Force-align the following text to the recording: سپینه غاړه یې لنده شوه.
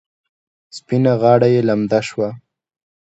سپینه 0.77 1.13
غاړه 1.21 1.47
یې 1.53 1.61
لنده 1.69 1.99
شوه. 2.07 2.29